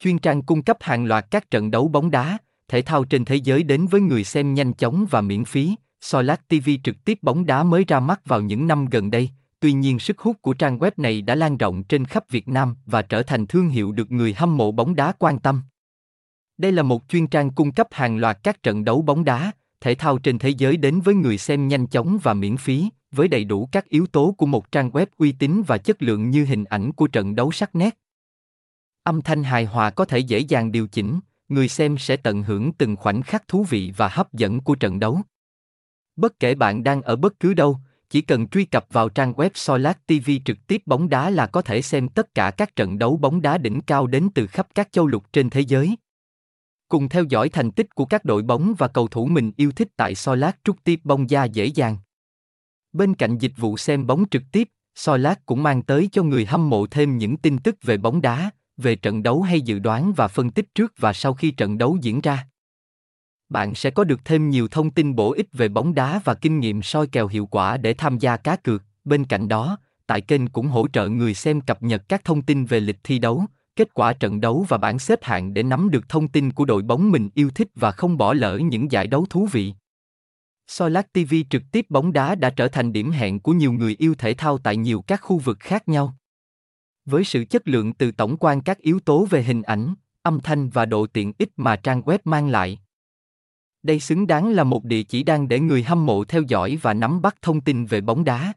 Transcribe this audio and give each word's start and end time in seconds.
chuyên 0.00 0.18
trang 0.18 0.42
cung 0.42 0.62
cấp 0.62 0.76
hàng 0.80 1.04
loạt 1.04 1.26
các 1.30 1.50
trận 1.50 1.70
đấu 1.70 1.88
bóng 1.88 2.10
đá, 2.10 2.38
thể 2.68 2.82
thao 2.82 3.04
trên 3.04 3.24
thế 3.24 3.36
giới 3.36 3.62
đến 3.62 3.86
với 3.86 4.00
người 4.00 4.24
xem 4.24 4.54
nhanh 4.54 4.72
chóng 4.72 5.06
và 5.10 5.20
miễn 5.20 5.44
phí. 5.44 5.74
Solat 6.00 6.48
TV 6.48 6.70
trực 6.84 7.04
tiếp 7.04 7.18
bóng 7.22 7.46
đá 7.46 7.62
mới 7.62 7.84
ra 7.88 8.00
mắt 8.00 8.20
vào 8.24 8.40
những 8.40 8.66
năm 8.66 8.86
gần 8.86 9.10
đây, 9.10 9.30
tuy 9.60 9.72
nhiên 9.72 9.98
sức 9.98 10.18
hút 10.18 10.36
của 10.42 10.54
trang 10.54 10.78
web 10.78 10.90
này 10.96 11.22
đã 11.22 11.34
lan 11.34 11.56
rộng 11.56 11.82
trên 11.82 12.04
khắp 12.04 12.24
Việt 12.30 12.48
Nam 12.48 12.76
và 12.86 13.02
trở 13.02 13.22
thành 13.22 13.46
thương 13.46 13.68
hiệu 13.68 13.92
được 13.92 14.12
người 14.12 14.34
hâm 14.34 14.56
mộ 14.56 14.72
bóng 14.72 14.94
đá 14.94 15.12
quan 15.18 15.38
tâm. 15.38 15.62
Đây 16.58 16.72
là 16.72 16.82
một 16.82 17.02
chuyên 17.08 17.26
trang 17.26 17.50
cung 17.50 17.72
cấp 17.72 17.88
hàng 17.90 18.18
loạt 18.18 18.38
các 18.42 18.62
trận 18.62 18.84
đấu 18.84 19.02
bóng 19.02 19.24
đá, 19.24 19.52
thể 19.80 19.94
thao 19.94 20.18
trên 20.18 20.38
thế 20.38 20.48
giới 20.48 20.76
đến 20.76 21.00
với 21.00 21.14
người 21.14 21.38
xem 21.38 21.68
nhanh 21.68 21.86
chóng 21.86 22.18
và 22.22 22.34
miễn 22.34 22.56
phí, 22.56 22.88
với 23.12 23.28
đầy 23.28 23.44
đủ 23.44 23.68
các 23.72 23.88
yếu 23.88 24.06
tố 24.06 24.34
của 24.38 24.46
một 24.46 24.72
trang 24.72 24.90
web 24.90 25.06
uy 25.18 25.32
tín 25.32 25.62
và 25.66 25.78
chất 25.78 26.02
lượng 26.02 26.30
như 26.30 26.44
hình 26.44 26.64
ảnh 26.64 26.92
của 26.92 27.06
trận 27.06 27.34
đấu 27.34 27.52
sắc 27.52 27.74
nét. 27.74 27.98
Âm 29.02 29.22
thanh 29.22 29.42
hài 29.42 29.64
hòa 29.64 29.90
có 29.90 30.04
thể 30.04 30.18
dễ 30.18 30.38
dàng 30.38 30.72
điều 30.72 30.86
chỉnh, 30.86 31.20
người 31.48 31.68
xem 31.68 31.98
sẽ 31.98 32.16
tận 32.16 32.42
hưởng 32.42 32.72
từng 32.72 32.96
khoảnh 32.96 33.22
khắc 33.22 33.48
thú 33.48 33.64
vị 33.64 33.92
và 33.96 34.08
hấp 34.08 34.32
dẫn 34.32 34.60
của 34.60 34.74
trận 34.74 35.00
đấu. 35.00 35.20
Bất 36.16 36.40
kể 36.40 36.54
bạn 36.54 36.84
đang 36.84 37.02
ở 37.02 37.16
bất 37.16 37.40
cứ 37.40 37.54
đâu, 37.54 37.78
chỉ 38.10 38.20
cần 38.20 38.48
truy 38.48 38.64
cập 38.64 38.86
vào 38.90 39.08
trang 39.08 39.32
web 39.32 39.50
Solat 39.54 40.06
TV 40.06 40.30
trực 40.44 40.66
tiếp 40.66 40.82
bóng 40.86 41.08
đá 41.08 41.30
là 41.30 41.46
có 41.46 41.62
thể 41.62 41.82
xem 41.82 42.08
tất 42.08 42.34
cả 42.34 42.50
các 42.50 42.76
trận 42.76 42.98
đấu 42.98 43.16
bóng 43.16 43.42
đá 43.42 43.58
đỉnh 43.58 43.80
cao 43.80 44.06
đến 44.06 44.28
từ 44.34 44.46
khắp 44.46 44.68
các 44.74 44.92
châu 44.92 45.06
lục 45.06 45.32
trên 45.32 45.50
thế 45.50 45.60
giới. 45.60 45.96
Cùng 46.88 47.08
theo 47.08 47.24
dõi 47.24 47.48
thành 47.48 47.70
tích 47.70 47.94
của 47.94 48.04
các 48.04 48.24
đội 48.24 48.42
bóng 48.42 48.74
và 48.78 48.88
cầu 48.88 49.08
thủ 49.08 49.26
mình 49.26 49.52
yêu 49.56 49.72
thích 49.72 49.88
tại 49.96 50.14
Solat 50.14 50.56
trực 50.64 50.84
tiếp 50.84 51.00
bóng 51.04 51.30
da 51.30 51.44
dễ 51.44 51.66
dàng. 51.66 51.96
Bên 52.92 53.14
cạnh 53.14 53.38
dịch 53.38 53.52
vụ 53.56 53.76
xem 53.76 54.06
bóng 54.06 54.24
trực 54.30 54.42
tiếp, 54.52 54.68
Solat 54.94 55.46
cũng 55.46 55.62
mang 55.62 55.82
tới 55.82 56.08
cho 56.12 56.22
người 56.22 56.46
hâm 56.46 56.70
mộ 56.70 56.86
thêm 56.86 57.18
những 57.18 57.36
tin 57.36 57.58
tức 57.58 57.76
về 57.82 57.96
bóng 57.96 58.20
đá, 58.20 58.50
về 58.78 58.96
trận 58.96 59.22
đấu 59.22 59.42
hay 59.42 59.60
dự 59.60 59.78
đoán 59.78 60.12
và 60.16 60.28
phân 60.28 60.50
tích 60.50 60.74
trước 60.74 60.92
và 60.98 61.12
sau 61.12 61.34
khi 61.34 61.50
trận 61.50 61.78
đấu 61.78 61.98
diễn 62.02 62.20
ra. 62.20 62.46
Bạn 63.48 63.74
sẽ 63.74 63.90
có 63.90 64.04
được 64.04 64.20
thêm 64.24 64.50
nhiều 64.50 64.68
thông 64.68 64.90
tin 64.90 65.14
bổ 65.14 65.32
ích 65.32 65.48
về 65.52 65.68
bóng 65.68 65.94
đá 65.94 66.20
và 66.24 66.34
kinh 66.34 66.60
nghiệm 66.60 66.82
soi 66.82 67.06
kèo 67.06 67.28
hiệu 67.28 67.46
quả 67.46 67.76
để 67.76 67.94
tham 67.94 68.18
gia 68.18 68.36
cá 68.36 68.56
cược. 68.56 68.82
Bên 69.04 69.24
cạnh 69.24 69.48
đó, 69.48 69.78
tại 70.06 70.20
kênh 70.20 70.46
cũng 70.46 70.66
hỗ 70.66 70.88
trợ 70.88 71.08
người 71.08 71.34
xem 71.34 71.60
cập 71.60 71.82
nhật 71.82 72.02
các 72.08 72.24
thông 72.24 72.42
tin 72.42 72.64
về 72.64 72.80
lịch 72.80 72.98
thi 73.04 73.18
đấu, 73.18 73.44
kết 73.76 73.94
quả 73.94 74.12
trận 74.12 74.40
đấu 74.40 74.66
và 74.68 74.78
bảng 74.78 74.98
xếp 74.98 75.18
hạng 75.22 75.54
để 75.54 75.62
nắm 75.62 75.90
được 75.90 76.08
thông 76.08 76.28
tin 76.28 76.52
của 76.52 76.64
đội 76.64 76.82
bóng 76.82 77.10
mình 77.10 77.30
yêu 77.34 77.50
thích 77.54 77.68
và 77.74 77.92
không 77.92 78.16
bỏ 78.16 78.34
lỡ 78.34 78.58
những 78.58 78.92
giải 78.92 79.06
đấu 79.06 79.26
thú 79.30 79.46
vị. 79.46 79.74
SoiLac 80.68 81.12
TV 81.12 81.34
trực 81.50 81.62
tiếp 81.72 81.86
bóng 81.88 82.12
đá 82.12 82.34
đã 82.34 82.50
trở 82.50 82.68
thành 82.68 82.92
điểm 82.92 83.10
hẹn 83.10 83.40
của 83.40 83.52
nhiều 83.52 83.72
người 83.72 83.96
yêu 83.98 84.14
thể 84.18 84.34
thao 84.34 84.58
tại 84.58 84.76
nhiều 84.76 85.04
các 85.06 85.20
khu 85.22 85.38
vực 85.38 85.56
khác 85.60 85.88
nhau. 85.88 86.16
Với 87.10 87.24
sự 87.24 87.44
chất 87.50 87.68
lượng 87.68 87.92
từ 87.92 88.12
tổng 88.12 88.36
quan 88.40 88.60
các 88.60 88.78
yếu 88.78 89.00
tố 89.00 89.24
về 89.24 89.42
hình 89.42 89.62
ảnh, 89.62 89.94
âm 90.22 90.40
thanh 90.40 90.68
và 90.68 90.86
độ 90.86 91.06
tiện 91.06 91.32
ích 91.38 91.48
mà 91.56 91.76
trang 91.76 92.00
web 92.00 92.18
mang 92.24 92.48
lại. 92.48 92.78
Đây 93.82 94.00
xứng 94.00 94.26
đáng 94.26 94.48
là 94.48 94.64
một 94.64 94.84
địa 94.84 95.02
chỉ 95.02 95.22
đang 95.22 95.48
để 95.48 95.60
người 95.60 95.82
hâm 95.82 96.06
mộ 96.06 96.24
theo 96.24 96.42
dõi 96.42 96.78
và 96.82 96.94
nắm 96.94 97.22
bắt 97.22 97.36
thông 97.42 97.60
tin 97.60 97.84
về 97.84 98.00
bóng 98.00 98.24
đá. 98.24 98.52